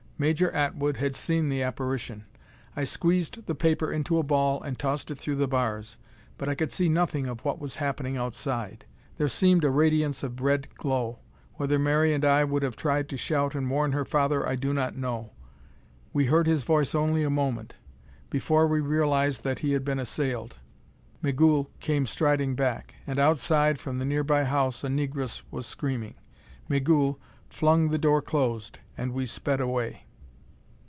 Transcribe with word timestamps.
Major 0.21 0.51
Atwood 0.51 0.97
had 0.97 1.15
seen 1.15 1.49
the 1.49 1.63
apparition. 1.63 2.25
I 2.75 2.83
squeezed 2.83 3.47
the 3.47 3.55
paper 3.55 3.91
into 3.91 4.19
a 4.19 4.23
ball 4.23 4.61
and 4.61 4.77
tossed 4.77 5.09
it 5.09 5.17
through 5.17 5.37
the 5.37 5.47
bars, 5.47 5.97
but 6.37 6.47
I 6.47 6.53
could 6.53 6.71
see 6.71 6.87
nothing 6.89 7.25
of 7.25 7.43
what 7.43 7.57
was 7.59 7.77
happening 7.77 8.17
outside. 8.17 8.85
There 9.17 9.27
seemed 9.27 9.63
a 9.63 9.71
radiance 9.71 10.21
of 10.21 10.39
red 10.39 10.71
glow. 10.75 11.17
Whether 11.55 11.79
Mary 11.79 12.13
and 12.13 12.23
I 12.23 12.43
would 12.43 12.61
have 12.61 12.75
tried 12.75 13.09
to 13.09 13.17
shout 13.17 13.55
and 13.55 13.67
warn 13.67 13.93
her 13.93 14.05
father 14.05 14.47
I 14.47 14.55
do 14.55 14.75
not 14.75 14.95
know. 14.95 15.31
We 16.13 16.25
heard 16.25 16.45
his 16.45 16.61
voice 16.61 16.93
only 16.93 17.23
a 17.23 17.29
moment. 17.31 17.73
Before 18.29 18.67
we 18.67 18.79
realized 18.79 19.43
that 19.43 19.57
he 19.65 19.71
had 19.71 19.83
been 19.83 19.97
assailed. 19.97 20.57
Migul 21.23 21.71
came 21.79 22.05
striding 22.05 22.53
back; 22.53 22.93
and 23.07 23.17
outside, 23.17 23.79
from 23.79 23.97
the 23.97 24.05
nearby 24.05 24.43
house 24.43 24.83
a 24.83 24.87
negress 24.87 25.41
was 25.49 25.65
screaming. 25.65 26.13
Migul 26.69 27.19
flung 27.49 27.89
the 27.89 27.97
door 27.97 28.21
closed, 28.21 28.77
and 28.95 29.13
we 29.13 29.25
sped 29.25 29.59
away. 29.59 30.05